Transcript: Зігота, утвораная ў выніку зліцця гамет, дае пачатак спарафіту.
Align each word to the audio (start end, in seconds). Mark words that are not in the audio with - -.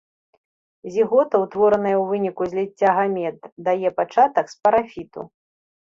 Зігота, 0.95 1.35
утвораная 1.45 1.93
ў 2.01 2.09
выніку 2.13 2.43
зліцця 2.55 2.89
гамет, 2.99 3.37
дае 3.71 3.89
пачатак 4.01 4.45
спарафіту. 4.59 5.21